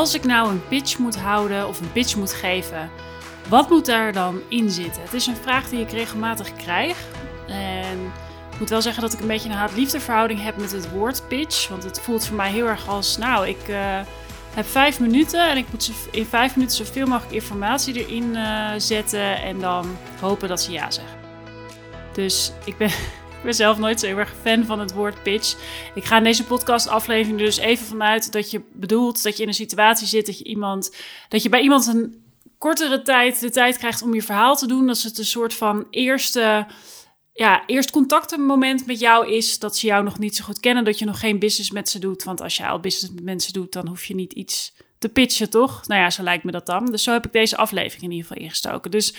[0.00, 2.90] als ik nou een pitch moet houden of een pitch moet geven,
[3.48, 5.02] wat moet daar dan in zitten?
[5.02, 6.98] Het is een vraag die ik regelmatig krijg.
[7.46, 7.98] En
[8.52, 11.28] ik moet wel zeggen dat ik een beetje een haat-liefde verhouding heb met het woord
[11.28, 11.68] pitch.
[11.68, 14.00] Want het voelt voor mij heel erg als, nou, ik uh,
[14.54, 19.42] heb vijf minuten en ik moet in vijf minuten zoveel mogelijk informatie erin uh, zetten
[19.42, 21.18] en dan hopen dat ze ja zeggen.
[22.12, 22.90] Dus ik ben,
[23.40, 25.56] ik ben zelf nooit zo heel erg fan van het woord pitch.
[25.94, 29.48] Ik ga in deze podcast aflevering dus even vanuit dat je bedoelt dat je in
[29.48, 30.96] een situatie zit dat je iemand,
[31.28, 32.24] dat je bij iemand een
[32.58, 34.86] kortere tijd de tijd krijgt om je verhaal te doen.
[34.86, 36.66] Dat het een soort van eerste,
[37.32, 39.58] ja, eerst contactmoment met jou is.
[39.58, 41.98] Dat ze jou nog niet zo goed kennen, dat je nog geen business met ze
[41.98, 42.24] doet.
[42.24, 45.50] Want als je al business met mensen doet, dan hoef je niet iets te pitchen,
[45.50, 45.86] toch?
[45.86, 46.86] Nou ja, zo lijkt me dat dan.
[46.86, 48.90] Dus zo heb ik deze aflevering in ieder geval ingestoken.
[48.90, 49.14] Dus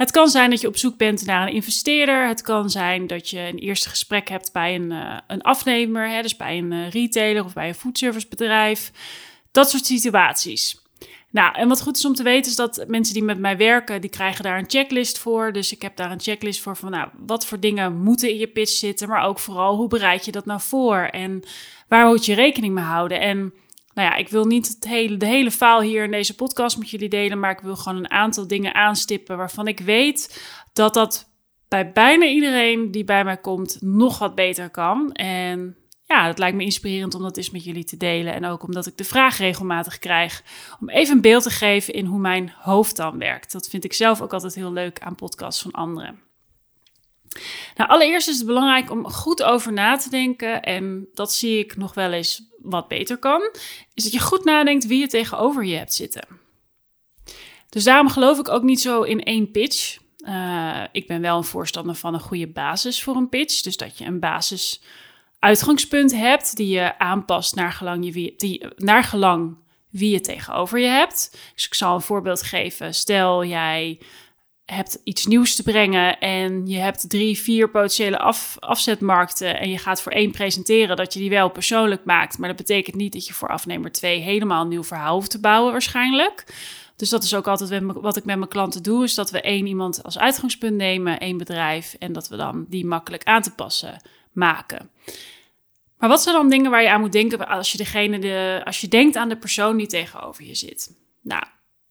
[0.00, 2.28] het kan zijn dat je op zoek bent naar een investeerder.
[2.28, 6.22] Het kan zijn dat je een eerste gesprek hebt bij een, uh, een afnemer, hè,
[6.22, 8.92] dus bij een uh, retailer of bij een foodservicebedrijf.
[9.50, 10.82] Dat soort situaties.
[11.30, 14.00] Nou, en wat goed is om te weten is dat mensen die met mij werken,
[14.00, 15.52] die krijgen daar een checklist voor.
[15.52, 18.48] Dus ik heb daar een checklist voor van, nou, wat voor dingen moeten in je
[18.48, 21.42] pitch zitten, maar ook vooral hoe bereid je dat nou voor en
[21.88, 23.20] waar moet je rekening mee houden.
[23.20, 23.54] En
[23.94, 26.90] nou ja, ik wil niet het hele, de hele faal hier in deze podcast met
[26.90, 31.30] jullie delen, maar ik wil gewoon een aantal dingen aanstippen waarvan ik weet dat dat
[31.68, 35.12] bij bijna iedereen die bij mij komt nog wat beter kan.
[35.12, 38.34] En ja, het lijkt me inspirerend om dat eens met jullie te delen.
[38.34, 40.42] En ook omdat ik de vraag regelmatig krijg
[40.80, 43.52] om even een beeld te geven in hoe mijn hoofd dan werkt.
[43.52, 46.29] Dat vind ik zelf ook altijd heel leuk aan podcasts van anderen.
[47.76, 50.62] Nou, allereerst is het belangrijk om goed over na te denken.
[50.62, 53.50] En dat zie ik nog wel eens wat beter kan.
[53.94, 56.28] Is dat je goed nadenkt wie je tegenover je hebt zitten.
[57.68, 59.98] Dus daarom geloof ik ook niet zo in één pitch.
[60.18, 63.60] Uh, ik ben wel een voorstander van een goede basis voor een pitch.
[63.60, 64.82] Dus dat je een basis
[65.38, 69.56] uitgangspunt hebt die je aanpast naar gelang, je wie, die, naar gelang
[69.90, 71.38] wie je tegenover je hebt.
[71.54, 72.94] Dus ik zal een voorbeeld geven.
[72.94, 74.00] Stel jij
[74.70, 79.78] hebt iets nieuws te brengen en je hebt drie, vier potentiële af, afzetmarkten en je
[79.78, 82.38] gaat voor één presenteren, dat je die wel persoonlijk maakt.
[82.38, 85.40] Maar dat betekent niet dat je voor afnemer twee helemaal een nieuw verhaal hoeft te
[85.40, 86.44] bouwen waarschijnlijk.
[86.96, 89.66] Dus dat is ook altijd wat ik met mijn klanten doe, is dat we één
[89.66, 94.02] iemand als uitgangspunt nemen, één bedrijf, en dat we dan die makkelijk aan te passen
[94.32, 94.90] maken.
[95.98, 98.80] Maar wat zijn dan dingen waar je aan moet denken als je, degene de, als
[98.80, 100.96] je denkt aan de persoon die tegenover je zit?
[101.22, 101.44] Nou,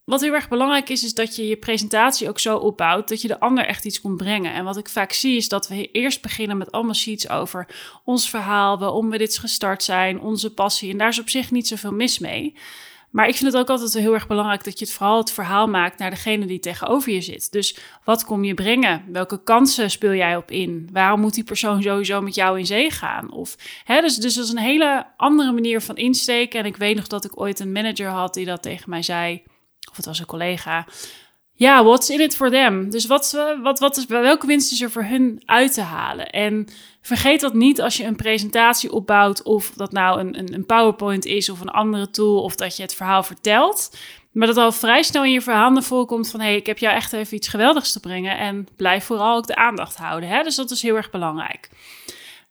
[0.10, 3.28] wat heel erg belangrijk is, is dat je je presentatie ook zo opbouwt dat je
[3.28, 4.54] de ander echt iets komt brengen.
[4.54, 7.68] En wat ik vaak zie, is dat we eerst beginnen met allemaal sheets over
[8.04, 10.92] ons verhaal, waarom we dit gestart zijn, onze passie.
[10.92, 12.56] En daar is op zich niet zoveel mis mee.
[13.10, 15.68] Maar ik vind het ook altijd heel erg belangrijk dat je het vooral het verhaal
[15.68, 17.52] maakt naar degene die tegenover je zit.
[17.52, 19.04] Dus wat kom je brengen?
[19.12, 20.90] Welke kansen speel jij op in?
[20.92, 23.32] Waarom moet die persoon sowieso met jou in zee gaan?
[23.32, 26.60] Of, hè, dus, dus dat is een hele andere manier van insteken.
[26.60, 29.44] En ik weet nog dat ik ooit een manager had die dat tegen mij zei,
[29.90, 30.86] of het was een collega.
[31.54, 32.90] Ja, what's in it for them?
[32.90, 36.30] Dus wat, wat, wat is, welke winst is er voor hun uit te halen?
[36.30, 36.68] En
[37.02, 41.26] vergeet dat niet als je een presentatie opbouwt, of dat nou een, een, een PowerPoint
[41.26, 43.98] is of een andere tool, of dat je het verhaal vertelt.
[44.32, 46.40] Maar dat al vrij snel in je verhalen voorkomt van...
[46.40, 48.38] hé, hey, ik heb jou echt even iets geweldigs te brengen...
[48.38, 50.30] en blijf vooral ook de aandacht houden.
[50.30, 50.44] Hè?
[50.44, 51.70] Dus dat is heel erg belangrijk.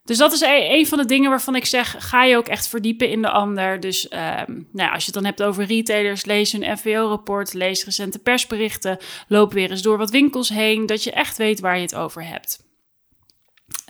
[0.08, 2.68] Dus dat is e-, een van de dingen waarvan ik zeg, ga je ook echt
[2.68, 3.80] verdiepen in de ander.
[3.80, 7.84] Dus um, nou ja, als je het dan hebt over retailers, lees een FWO-rapport, lees
[7.84, 8.98] recente persberichten,
[9.28, 12.24] loop weer eens door wat winkels heen, dat je echt weet waar je het over
[12.24, 12.67] hebt.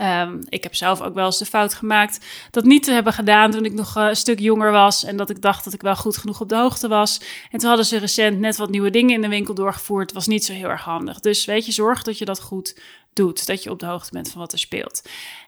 [0.03, 3.50] Um, ik heb zelf ook wel eens de fout gemaakt dat niet te hebben gedaan
[3.50, 5.04] toen ik nog uh, een stuk jonger was.
[5.04, 7.20] En dat ik dacht dat ik wel goed genoeg op de hoogte was.
[7.50, 10.12] En toen hadden ze recent net wat nieuwe dingen in de winkel doorgevoerd.
[10.12, 11.20] Was niet zo heel erg handig.
[11.20, 12.81] Dus weet je, zorg dat je dat goed
[13.12, 13.47] doet.
[13.47, 15.03] Dat je op de hoogte bent van wat er speelt.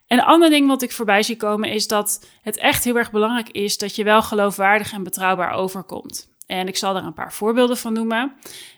[0.06, 3.10] En een ander ding wat ik voorbij zie komen is dat het echt heel erg
[3.10, 6.29] belangrijk is dat je wel geloofwaardig en betrouwbaar overkomt.
[6.50, 8.32] En ik zal er een paar voorbeelden van noemen.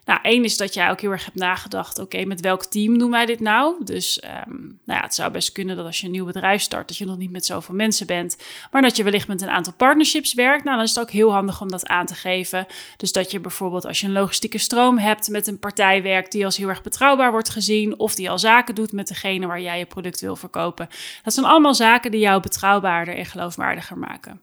[0.04, 3.10] Nou, één is dat jij ook heel erg hebt nagedacht: oké, met welk team doen
[3.10, 3.84] wij dit nou?
[3.84, 6.88] Dus um, nou ja, het zou best kunnen dat als je een nieuw bedrijf start,
[6.88, 8.36] dat je nog niet met zoveel mensen bent,
[8.70, 10.64] maar dat je wellicht met een aantal partnerships werkt.
[10.64, 12.66] Nou, dan is het ook heel handig om dat aan te geven.
[12.96, 16.44] Dus dat je bijvoorbeeld als je een logistieke stroom hebt met een partij werkt die
[16.44, 19.78] als heel erg betrouwbaar wordt gezien, of die al zaken doet met degene waar jij
[19.78, 20.88] je product wil verkopen.
[21.22, 24.40] Dat zijn allemaal zaken die jou betrouwbaarder en geloofwaardiger maken.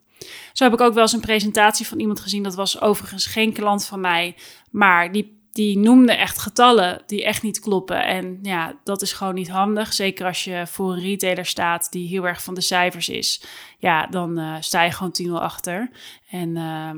[0.54, 2.44] Zo heb ik ook wel eens een presentatie van iemand gezien.
[2.44, 4.36] Dat was overigens geen klant van mij.
[4.71, 8.06] Maar die, die noemde echt getallen die echt niet kloppen.
[8.06, 9.94] En ja, dat is gewoon niet handig.
[9.94, 13.44] Zeker als je voor een retailer staat die heel erg van de cijfers is.
[13.77, 15.89] Ja, dan uh, sta je gewoon 10 achter.
[16.30, 16.92] En uh,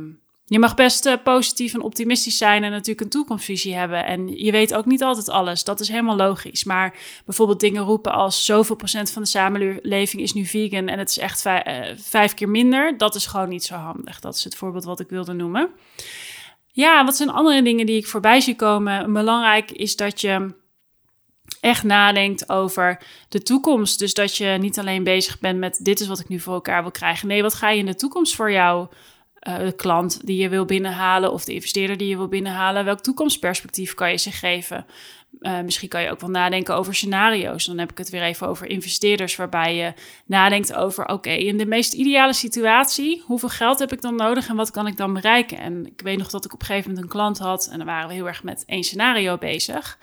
[0.51, 4.05] je mag best uh, positief en optimistisch zijn en natuurlijk een toekomstvisie hebben.
[4.05, 5.63] En je weet ook niet altijd alles.
[5.63, 6.63] Dat is helemaal logisch.
[6.63, 11.09] Maar bijvoorbeeld dingen roepen als zoveel procent van de samenleving is nu vegan en het
[11.09, 11.63] is echt vijf,
[12.01, 12.97] vijf keer minder.
[12.97, 14.19] Dat is gewoon niet zo handig.
[14.19, 15.69] Dat is het voorbeeld wat ik wilde noemen.
[16.67, 19.13] Ja, wat zijn andere dingen die ik voorbij zie komen?
[19.13, 20.53] Belangrijk is dat je
[21.59, 23.99] echt nadenkt over de toekomst.
[23.99, 26.81] Dus dat je niet alleen bezig bent met dit is wat ik nu voor elkaar
[26.81, 27.27] wil krijgen.
[27.27, 28.87] Nee, wat ga je in de toekomst voor jou,
[29.47, 32.99] uh, de klant die je wil binnenhalen of de investeerder die je wil binnenhalen, welk
[32.99, 34.85] toekomstperspectief kan je ze geven?
[35.39, 37.65] Uh, misschien kan je ook wel nadenken over scenario's.
[37.65, 39.93] Dan heb ik het weer even over investeerders, waarbij je
[40.25, 44.55] nadenkt over: oké, in de meest ideale situatie, hoeveel geld heb ik dan nodig en
[44.55, 45.57] wat kan ik dan bereiken?
[45.57, 47.87] En ik weet nog dat ik op een gegeven moment een klant had en dan
[47.87, 49.97] waren we heel erg met één scenario bezig.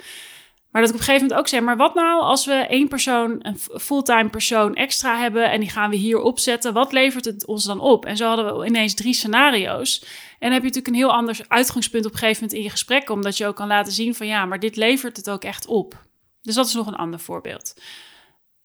[0.70, 2.88] Maar dat ik op een gegeven moment ook zei: maar wat nou als we één
[2.88, 6.72] persoon, een fulltime persoon extra hebben en die gaan we hier opzetten?
[6.72, 8.04] Wat levert het ons dan op?
[8.04, 10.00] En zo hadden we ineens drie scenario's.
[10.00, 12.70] En dan heb je natuurlijk een heel ander uitgangspunt op een gegeven moment in je
[12.70, 15.66] gesprek, omdat je ook kan laten zien van ja, maar dit levert het ook echt
[15.66, 16.06] op.
[16.42, 17.74] Dus dat is nog een ander voorbeeld.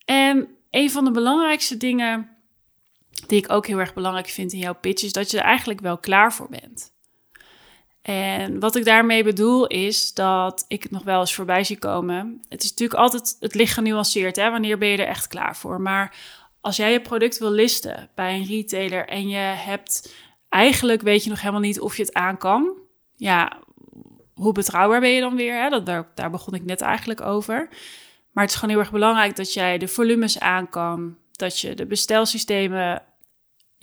[0.05, 2.29] En een van de belangrijkste dingen
[3.27, 5.79] die ik ook heel erg belangrijk vind in jouw pitch is dat je er eigenlijk
[5.79, 6.92] wel klaar voor bent.
[8.03, 12.41] En wat ik daarmee bedoel is dat ik het nog wel eens voorbij zie komen.
[12.49, 14.51] Het is natuurlijk altijd, het licht genuanceerd, hè?
[14.51, 15.81] wanneer ben je er echt klaar voor?
[15.81, 16.15] Maar
[16.61, 20.13] als jij je product wil listen bij een retailer en je hebt
[20.49, 22.77] eigenlijk weet je nog helemaal niet of je het aan kan.
[23.15, 23.57] Ja,
[24.33, 25.61] hoe betrouwbaar ben je dan weer?
[25.61, 25.69] Hè?
[25.69, 27.67] Dat, daar, daar begon ik net eigenlijk over.
[28.31, 31.17] Maar het is gewoon heel erg belangrijk dat jij de volumes aan kan.
[31.31, 33.03] Dat je de bestelsystemen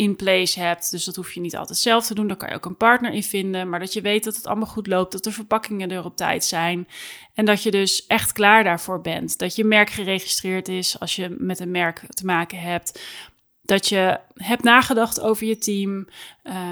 [0.00, 0.91] in place hebt.
[0.91, 2.26] Dus dat hoef je niet altijd zelf te doen.
[2.26, 3.69] Daar kan je ook een partner in vinden.
[3.69, 5.12] Maar dat je weet dat het allemaal goed loopt.
[5.12, 6.88] Dat de verpakkingen er op tijd zijn.
[7.35, 9.38] En dat je dus echt klaar daarvoor bent.
[9.38, 13.00] Dat je merk geregistreerd is als je met een merk te maken hebt.
[13.62, 16.06] Dat je hebt nagedacht over je team.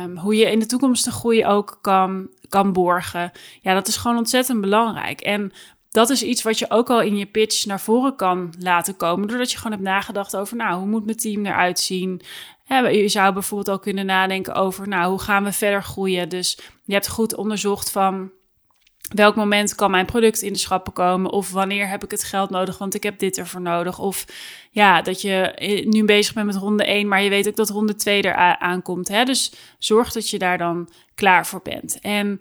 [0.04, 3.32] Um, hoe je in de toekomst de groei ook kan, kan borgen.
[3.60, 5.20] Ja, dat is gewoon ontzettend belangrijk.
[5.20, 5.52] En
[5.90, 9.28] dat is iets wat je ook al in je pitch naar voren kan laten komen.
[9.28, 12.20] Doordat je gewoon hebt nagedacht over, nou, hoe moet mijn team eruit zien?
[12.68, 16.28] Je zou bijvoorbeeld ook kunnen nadenken over, nou, hoe gaan we verder groeien?
[16.28, 18.30] Dus je hebt goed onderzocht van
[19.14, 21.30] welk moment kan mijn product in de schappen komen?
[21.30, 23.98] Of wanneer heb ik het geld nodig, want ik heb dit ervoor nodig?
[23.98, 24.24] Of
[24.70, 25.52] ja, dat je
[25.88, 29.08] nu bezig bent met ronde 1, maar je weet ook dat ronde 2 er aankomt.
[29.08, 29.24] Hè?
[29.24, 32.00] Dus zorg dat je daar dan klaar voor bent.
[32.00, 32.38] En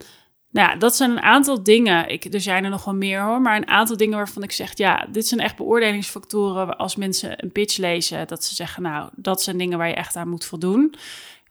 [0.57, 2.09] nou ja, dat zijn een aantal dingen.
[2.09, 4.77] Ik, er zijn er nog wel meer hoor, maar een aantal dingen waarvan ik zeg:
[4.77, 6.77] ja, dit zijn echt beoordelingsfactoren.
[6.77, 10.15] Als mensen een pitch lezen, dat ze zeggen: nou, dat zijn dingen waar je echt
[10.15, 10.95] aan moet voldoen.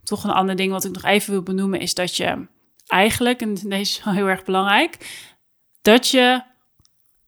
[0.02, 2.46] Toch een ander ding wat ik nog even wil benoemen is dat je
[2.86, 4.96] eigenlijk, en deze is wel heel erg belangrijk,
[5.82, 6.42] dat je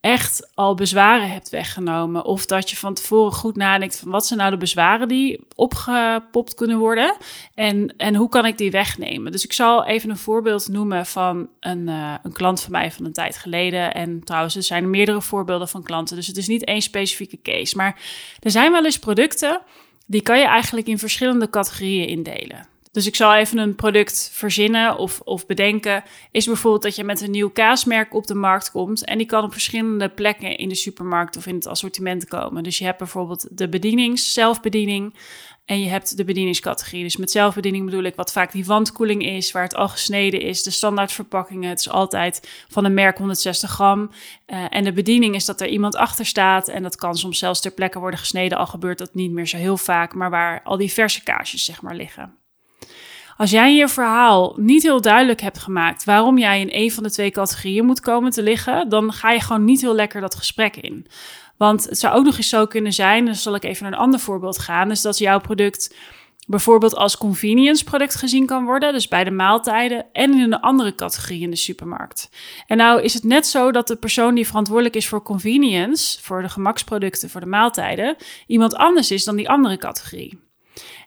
[0.09, 2.25] echt al bezwaren hebt weggenomen.
[2.25, 6.55] Of dat je van tevoren goed nadenkt van wat zijn nou de bezwaren die opgepopt
[6.55, 7.17] kunnen worden.
[7.55, 9.33] En, en hoe kan ik die wegnemen?
[9.33, 13.05] Dus ik zal even een voorbeeld noemen van een, uh, een klant van mij van
[13.05, 13.95] een tijd geleden.
[13.95, 16.17] En trouwens, er zijn meerdere voorbeelden van klanten.
[16.17, 17.77] Dus het is niet één specifieke case.
[17.77, 18.01] Maar
[18.41, 19.61] er zijn wel eens producten.
[20.07, 22.67] Die kan je eigenlijk in verschillende categorieën indelen.
[22.93, 26.05] Dus ik zal even een product verzinnen of, of bedenken.
[26.31, 29.05] Is bijvoorbeeld dat je met een nieuw kaasmerk op de markt komt.
[29.05, 32.63] En die kan op verschillende plekken in de supermarkt of in het assortiment komen.
[32.63, 35.15] Dus je hebt bijvoorbeeld de bedienings, zelfbediening.
[35.69, 37.03] En je hebt de bedieningscategorie.
[37.03, 40.63] Dus met zelfbediening bedoel ik wat vaak die wandkoeling is, waar het al gesneden is.
[40.63, 44.11] De standaardverpakkingen, het is altijd van een merk 160 gram.
[44.47, 46.69] Uh, en de bediening is dat er iemand achter staat.
[46.69, 48.59] En dat kan soms zelfs ter plekke worden gesneden.
[48.59, 51.83] Al gebeurt dat niet meer zo heel vaak, maar waar al die verse kaasjes zeg
[51.83, 52.37] maar liggen.
[53.39, 57.11] Als jij je verhaal niet heel duidelijk hebt gemaakt waarom jij in een van de
[57.11, 60.77] twee categorieën moet komen te liggen, dan ga je gewoon niet heel lekker dat gesprek
[60.77, 61.07] in.
[61.57, 63.99] Want het zou ook nog eens zo kunnen zijn, dus zal ik even naar een
[63.99, 65.95] ander voorbeeld gaan, is dat jouw product
[66.47, 70.95] bijvoorbeeld als convenience product gezien kan worden, dus bij de maaltijden en in een andere
[70.95, 72.31] categorie in de supermarkt.
[72.67, 76.43] En nou is het net zo dat de persoon die verantwoordelijk is voor convenience, voor
[76.43, 78.17] de gemaksproducten, voor de maaltijden,
[78.47, 80.48] iemand anders is dan die andere categorie.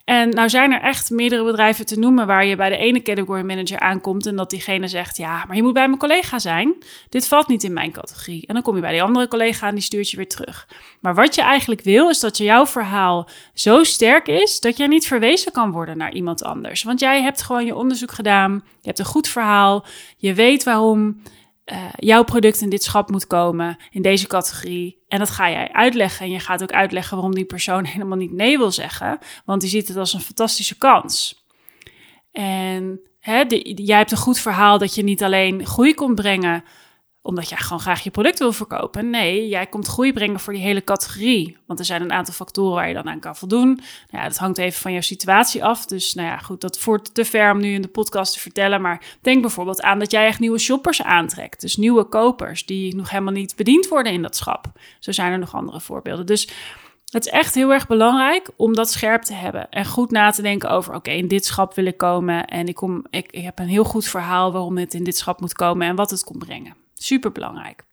[0.05, 3.41] En nou zijn er echt meerdere bedrijven te noemen waar je bij de ene category
[3.41, 6.75] manager aankomt en dat diegene zegt: Ja, maar je moet bij mijn collega zijn.
[7.09, 8.47] Dit valt niet in mijn categorie.
[8.47, 10.67] En dan kom je bij die andere collega en die stuurt je weer terug.
[10.99, 15.07] Maar wat je eigenlijk wil, is dat jouw verhaal zo sterk is dat jij niet
[15.07, 16.83] verwezen kan worden naar iemand anders.
[16.83, 19.85] Want jij hebt gewoon je onderzoek gedaan, je hebt een goed verhaal,
[20.17, 21.21] je weet waarom
[21.65, 25.00] uh, jouw product in dit schap moet komen, in deze categorie.
[25.11, 26.25] En dat ga jij uitleggen.
[26.25, 29.69] En je gaat ook uitleggen waarom die persoon helemaal niet nee wil zeggen, want die
[29.69, 31.45] ziet het als een fantastische kans.
[32.31, 33.43] En hè,
[33.75, 36.63] jij hebt een goed verhaal dat je niet alleen groei komt brengen
[37.21, 39.09] omdat jij gewoon graag je product wil verkopen.
[39.09, 41.57] Nee, jij komt groei brengen voor die hele categorie.
[41.65, 43.67] Want er zijn een aantal factoren waar je dan aan kan voldoen.
[44.09, 45.85] Nou ja, dat hangt even van jouw situatie af.
[45.85, 48.81] Dus nou ja, goed, dat voert te ver om nu in de podcast te vertellen.
[48.81, 51.61] Maar denk bijvoorbeeld aan dat jij echt nieuwe shoppers aantrekt.
[51.61, 54.65] Dus nieuwe kopers die nog helemaal niet bediend worden in dat schap.
[54.99, 56.25] Zo zijn er nog andere voorbeelden.
[56.25, 56.49] Dus
[57.09, 59.69] het is echt heel erg belangrijk om dat scherp te hebben.
[59.69, 62.45] En goed na te denken over: oké, in dit schap wil ik komen.
[62.45, 65.39] En ik, kom, ik, ik heb een heel goed verhaal waarom het in dit schap
[65.39, 66.75] moet komen en wat het komt brengen.
[67.01, 67.83] Super belangrijk.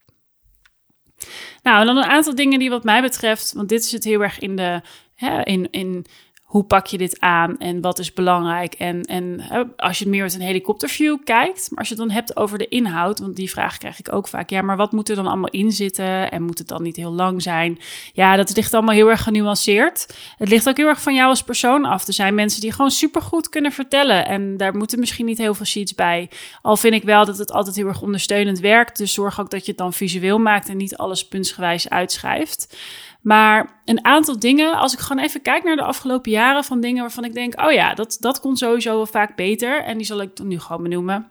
[1.63, 4.39] Nou, en dan een aantal dingen die wat mij betreft, want dit het heel erg
[4.39, 4.81] in de,
[5.15, 6.05] hè, in, in
[6.49, 8.73] hoe pak je dit aan en wat is belangrijk?
[8.73, 9.41] En, en
[9.77, 12.67] als je meer met een helikopterview kijkt, maar als je het dan hebt over de
[12.67, 14.49] inhoud, want die vraag krijg ik ook vaak.
[14.49, 16.31] Ja, maar wat moet er dan allemaal in zitten?
[16.31, 17.79] En moet het dan niet heel lang zijn?
[18.13, 20.15] Ja, dat ligt allemaal heel erg genuanceerd.
[20.37, 22.07] Het ligt ook heel erg van jou als persoon af.
[22.07, 25.65] Er zijn mensen die gewoon supergoed kunnen vertellen en daar moeten misschien niet heel veel
[25.65, 26.29] sheets bij.
[26.61, 28.97] Al vind ik wel dat het altijd heel erg ondersteunend werkt.
[28.97, 32.77] Dus zorg ook dat je het dan visueel maakt en niet alles puntsgewijs uitschrijft.
[33.21, 37.01] Maar een aantal dingen, als ik gewoon even kijk naar de afgelopen jaren van dingen
[37.01, 39.83] waarvan ik denk, oh ja, dat, dat kon sowieso wel vaak beter.
[39.83, 41.27] En die zal ik nu gewoon benoemen.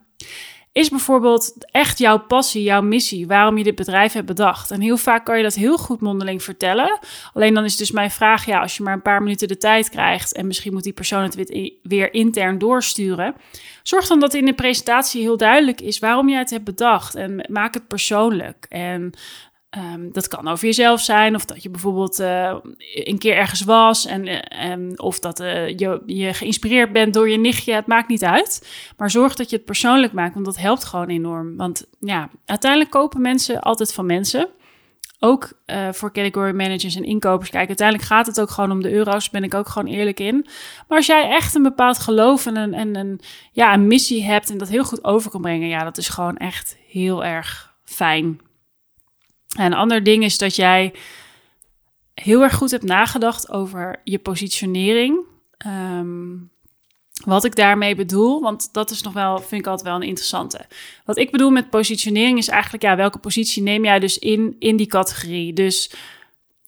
[0.72, 4.70] Is bijvoorbeeld echt jouw passie, jouw missie, waarom je dit bedrijf hebt bedacht.
[4.70, 6.98] En heel vaak kan je dat heel goed mondeling vertellen.
[7.32, 9.90] Alleen dan is dus mijn vraag, ja, als je maar een paar minuten de tijd
[9.90, 11.34] krijgt en misschien moet die persoon het
[11.82, 13.34] weer intern doorsturen.
[13.82, 17.46] Zorg dan dat in de presentatie heel duidelijk is waarom jij het hebt bedacht en
[17.50, 18.66] maak het persoonlijk.
[18.68, 19.12] En
[19.76, 22.54] Um, dat kan over jezelf zijn, of dat je bijvoorbeeld uh,
[22.94, 27.38] een keer ergens was, en, eh, of dat uh, je, je geïnspireerd bent door je
[27.38, 27.72] nichtje.
[27.72, 28.68] Het maakt niet uit.
[28.96, 31.56] Maar zorg dat je het persoonlijk maakt, want dat helpt gewoon enorm.
[31.56, 34.48] Want ja, uiteindelijk kopen mensen altijd van mensen.
[35.20, 35.52] Ook
[35.90, 37.50] voor category managers en inkopers.
[37.50, 39.30] Kijk, uiteindelijk gaat het ook gewoon om de euro's.
[39.30, 40.46] Ben ik ook gewoon eerlijk in.
[40.88, 43.20] Maar als jij echt een bepaald geloof en een, en een,
[43.52, 46.36] ja, een missie hebt en dat heel goed over kan brengen, ja, dat is gewoon
[46.36, 48.40] echt heel erg fijn.
[49.56, 50.94] En een ander ding is dat jij
[52.14, 55.18] heel erg goed hebt nagedacht over je positionering.
[55.56, 56.36] Ehm,
[57.24, 60.66] wat ik daarmee bedoel, want dat is nog wel, vind ik altijd wel een interessante.
[61.04, 64.76] Wat ik bedoel met positionering is eigenlijk, ja, welke positie neem jij dus in, in
[64.76, 65.52] die categorie?
[65.52, 65.90] Dus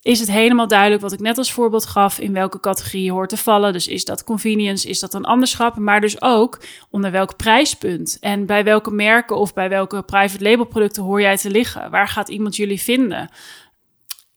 [0.02, 3.28] is het helemaal duidelijk wat ik net als voorbeeld gaf in welke categorie je hoort
[3.28, 3.72] te vallen.
[3.72, 8.46] Dus is dat convenience, is dat een anderschap, maar dus ook onder welk prijspunt en
[8.46, 11.90] bij welke merken of bij welke private label producten hoor jij te liggen?
[11.90, 13.30] Waar gaat iemand jullie vinden?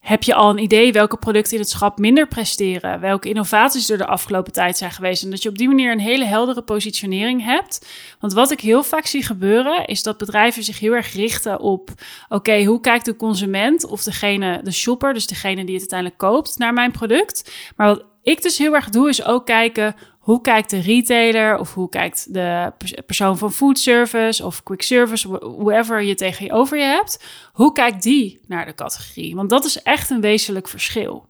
[0.03, 3.00] Heb je al een idee welke producten in het schap minder presteren?
[3.00, 5.24] Welke innovaties er de afgelopen tijd zijn geweest?
[5.24, 7.88] En dat je op die manier een hele heldere positionering hebt.
[8.19, 11.89] Want wat ik heel vaak zie gebeuren, is dat bedrijven zich heel erg richten op:
[12.29, 16.57] oké, hoe kijkt de consument of degene, de shopper, dus degene die het uiteindelijk koopt,
[16.57, 17.51] naar mijn product?
[17.75, 21.74] Maar wat ik dus heel erg doe, is ook kijken hoe kijkt de retailer of
[21.74, 22.74] hoe kijkt de
[23.06, 27.72] persoon van food service of quick service, whoever je tegen je over je hebt, hoe
[27.72, 29.36] kijkt die naar de categorie?
[29.36, 31.25] Want dat is echt een wezenlijk verschil.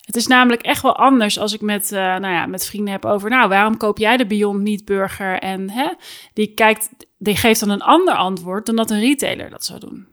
[0.00, 3.04] Het is namelijk echt wel anders als ik met, uh, nou ja, met vrienden heb
[3.04, 5.38] over, nou, waarom koop jij de Beyond Meat Burger?
[5.38, 5.88] En hè,
[6.32, 10.06] die, kijkt, die geeft dan een ander antwoord dan dat een retailer dat zou doen.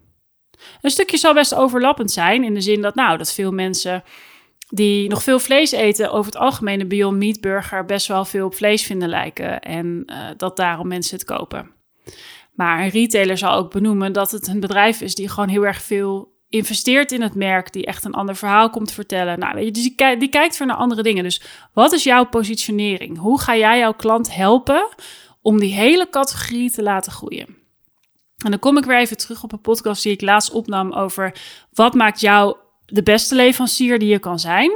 [0.81, 4.03] Een stukje zal best overlappend zijn in de zin dat, nou, dat veel mensen
[4.75, 8.45] die nog veel vlees eten, over het algemeen de Beyond Meat Burger best wel veel
[8.45, 9.61] op vlees vinden lijken.
[9.61, 11.71] En uh, dat daarom mensen het kopen.
[12.53, 15.81] Maar een retailer zal ook benoemen dat het een bedrijf is die gewoon heel erg
[15.81, 19.39] veel investeert in het merk, die echt een ander verhaal komt vertellen.
[19.39, 21.23] Nou, weet je, dus die, die kijkt voor naar andere dingen.
[21.23, 21.41] Dus
[21.73, 23.17] wat is jouw positionering?
[23.17, 24.87] Hoe ga jij jouw klant helpen
[25.41, 27.47] om die hele categorie te laten groeien?
[28.43, 31.35] En dan kom ik weer even terug op een podcast die ik laatst opnam over
[31.73, 34.71] wat maakt jou de beste leverancier die je kan zijn,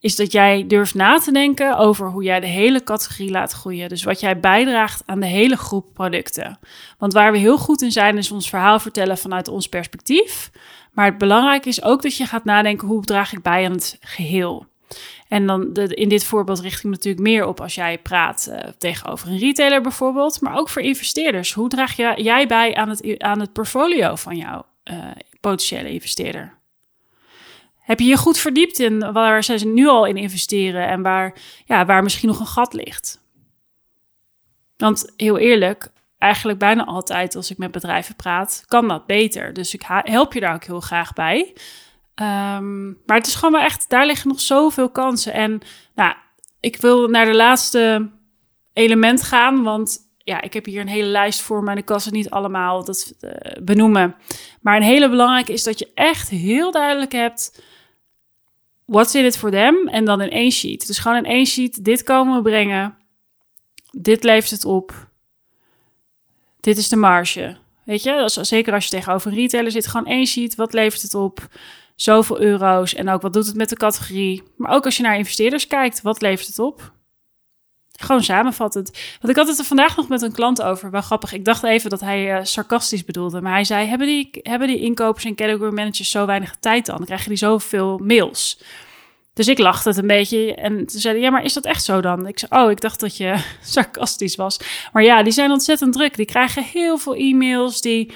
[0.00, 3.88] is dat jij durft na te denken over hoe jij de hele categorie laat groeien.
[3.88, 6.58] Dus wat jij bijdraagt aan de hele groep producten.
[6.98, 10.50] Want waar we heel goed in zijn, is ons verhaal vertellen vanuit ons perspectief.
[10.92, 13.96] Maar het belangrijke is ook dat je gaat nadenken: hoe draag ik bij aan het
[14.00, 14.66] geheel?
[15.28, 19.28] En dan in dit voorbeeld richt ik natuurlijk meer op als jij praat uh, tegenover
[19.28, 21.52] een retailer bijvoorbeeld, maar ook voor investeerders.
[21.52, 24.96] Hoe draag jij bij aan het, aan het portfolio van jouw uh,
[25.40, 26.59] potentiële investeerder?
[27.90, 31.84] Heb je je goed verdiept in waar ze nu al in investeren en waar, ja,
[31.84, 33.20] waar misschien nog een gat ligt?
[34.76, 39.52] Want heel eerlijk, eigenlijk bijna altijd als ik met bedrijven praat, kan dat beter.
[39.52, 41.52] Dus ik help je daar ook heel graag bij.
[42.14, 45.32] Um, maar het is gewoon wel echt, daar liggen nog zoveel kansen.
[45.32, 45.60] En
[45.94, 46.14] nou,
[46.60, 48.10] ik wil naar de laatste
[48.72, 52.10] element gaan, want ja, ik heb hier een hele lijst voor en ik kan ze
[52.10, 53.30] niet allemaal dat, uh,
[53.62, 54.14] benoemen.
[54.60, 57.68] Maar een hele belangrijke is dat je echt heel duidelijk hebt
[58.90, 60.86] what's in it for them en dan in één sheet.
[60.86, 62.96] Dus gewoon in één sheet, dit komen we brengen,
[63.90, 65.08] dit levert het op,
[66.60, 67.56] dit is de marge.
[67.84, 70.54] Weet je, zeker als je tegenover een retailer zit, gewoon één sheet.
[70.54, 71.48] Wat levert het op?
[71.94, 72.94] Zoveel euro's.
[72.94, 74.42] En ook wat doet het met de categorie?
[74.56, 76.92] Maar ook als je naar investeerders kijkt, wat levert het op?
[78.00, 78.90] Gewoon samenvattend.
[79.20, 80.90] Want ik had het er vandaag nog met een klant over.
[80.90, 81.32] Wel grappig.
[81.32, 83.40] Ik dacht even dat hij uh, sarcastisch bedoelde.
[83.40, 86.96] Maar hij zei: hebben die, hebben die inkopers en category managers zo weinig tijd dan?
[86.96, 88.62] Dan krijgen die zoveel mails.
[89.32, 90.54] Dus ik lachte het een beetje.
[90.54, 92.26] En toen zei hij, ja, maar is dat echt zo dan?
[92.26, 94.60] Ik zei, oh, ik dacht dat je sarcastisch was.
[94.92, 96.16] Maar ja, die zijn ontzettend druk.
[96.16, 97.80] Die krijgen heel veel e-mails.
[97.80, 98.12] Die,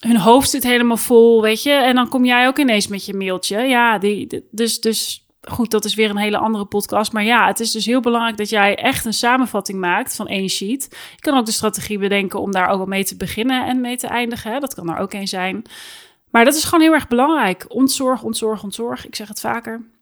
[0.00, 1.72] hun hoofd zit helemaal vol, weet je.
[1.72, 3.58] En dan kom jij ook ineens met je mailtje.
[3.58, 7.12] Ja, die, dus, dus goed, dat is weer een hele andere podcast.
[7.12, 10.48] Maar ja, het is dus heel belangrijk dat jij echt een samenvatting maakt van één
[10.48, 10.88] sheet.
[11.14, 13.96] Je kan ook de strategie bedenken om daar ook al mee te beginnen en mee
[13.96, 14.60] te eindigen.
[14.60, 15.62] Dat kan er ook een zijn.
[16.30, 17.64] Maar dat is gewoon heel erg belangrijk.
[17.68, 19.06] Ontzorg, ontzorg, ontzorg.
[19.06, 19.99] Ik zeg het vaker.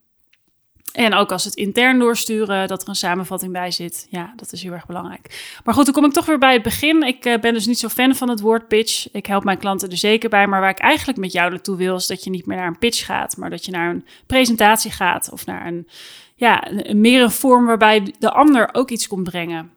[0.99, 4.07] En ook als het intern doorsturen, dat er een samenvatting bij zit.
[4.11, 5.59] Ja, dat is heel erg belangrijk.
[5.65, 7.03] Maar goed, dan kom ik toch weer bij het begin.
[7.03, 9.13] Ik uh, ben dus niet zo fan van het woord pitch.
[9.13, 10.47] Ik help mijn klanten er zeker bij.
[10.47, 12.79] Maar waar ik eigenlijk met jou naartoe wil, is dat je niet meer naar een
[12.79, 15.89] pitch gaat, maar dat je naar een presentatie gaat of naar een,
[16.35, 19.71] ja, een, meer een vorm waarbij de ander ook iets komt brengen.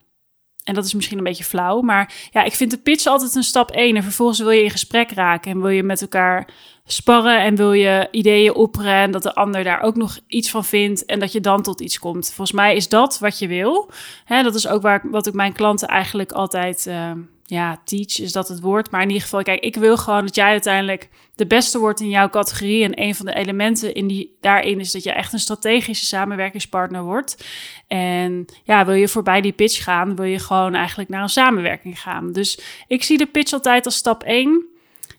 [0.63, 3.43] En dat is misschien een beetje flauw, maar ja, ik vind de pitch altijd een
[3.43, 3.95] stap één.
[3.95, 6.47] En vervolgens wil je in gesprek raken en wil je met elkaar
[6.91, 10.65] sparren en wil je ideeën opperen en dat de ander daar ook nog iets van
[10.65, 12.25] vindt en dat je dan tot iets komt.
[12.25, 13.91] Volgens mij is dat wat je wil.
[14.25, 17.11] Hè, dat is ook waar, wat ik mijn klanten eigenlijk altijd uh,
[17.45, 18.91] ja, teach, is dat het woord.
[18.91, 22.09] Maar in ieder geval, kijk, ik wil gewoon dat jij uiteindelijk de beste wordt in
[22.09, 22.83] jouw categorie.
[22.83, 27.03] En een van de elementen in die, daarin is dat je echt een strategische samenwerkingspartner
[27.03, 27.45] wordt.
[27.87, 31.99] En ja, wil je voorbij die pitch gaan, wil je gewoon eigenlijk naar een samenwerking
[31.99, 32.31] gaan.
[32.31, 34.69] Dus ik zie de pitch altijd als stap 1.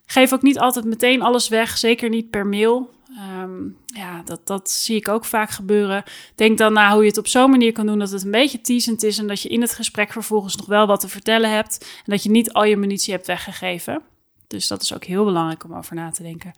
[0.06, 2.90] Geef ook niet altijd meteen alles weg, zeker niet per mail.
[3.42, 6.02] Um, ja, dat, dat zie ik ook vaak gebeuren.
[6.34, 8.60] Denk dan na hoe je het op zo'n manier kan doen dat het een beetje
[8.60, 11.78] teasend is en dat je in het gesprek vervolgens nog wel wat te vertellen hebt
[11.80, 14.02] en dat je niet al je munitie hebt weggegeven.
[14.46, 16.52] Dus dat is ook heel belangrijk om over na te denken.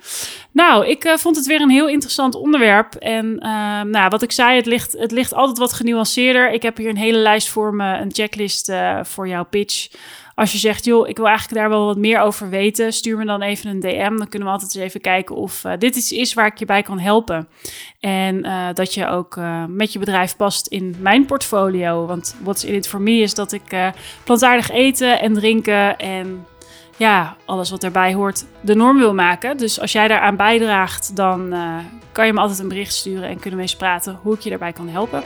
[0.51, 2.95] Nou, ik uh, vond het weer een heel interessant onderwerp.
[2.95, 6.53] En uh, nou, wat ik zei, het ligt, het ligt altijd wat genuanceerder.
[6.53, 9.89] Ik heb hier een hele lijst voor me, een checklist uh, voor jouw pitch.
[10.35, 13.25] Als je zegt, joh, ik wil eigenlijk daar wel wat meer over weten, stuur me
[13.25, 14.17] dan even een DM.
[14.17, 16.65] Dan kunnen we altijd eens even kijken of uh, dit iets is waar ik je
[16.65, 17.49] bij kan helpen.
[18.01, 22.07] En uh, dat je ook uh, met je bedrijf past in mijn portfolio.
[22.07, 23.93] Want what's in it for me is dat ik
[24.25, 26.47] plantaardig eten en drinken en
[26.97, 29.57] ja, alles wat erbij hoort, de norm wil maken.
[29.57, 31.55] Dus als jij daaraan bijdraagt, dan
[32.13, 34.51] kan je me altijd een bericht sturen en kunnen we eens praten hoe ik je
[34.51, 35.23] daarbij kan helpen.